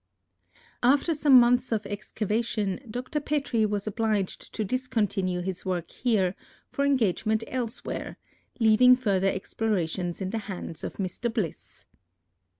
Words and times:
After 0.81 1.13
some 1.13 1.39
months 1.39 1.71
of 1.71 1.85
excavation, 1.85 2.79
Dr. 2.89 3.19
Petrie 3.19 3.67
was 3.67 3.85
obliged 3.85 4.51
to 4.55 4.65
discontinue 4.65 5.41
his 5.41 5.63
work 5.63 5.91
here 5.91 6.33
for 6.71 6.83
engagements 6.85 7.43
elsewhere, 7.47 8.17
leaving 8.59 8.95
further 8.95 9.27
explorations 9.29 10.19
in 10.19 10.31
the 10.31 10.39
hands 10.49 10.83
of 10.83 10.93
Mr. 10.93 11.31
Bliss. 11.31 11.85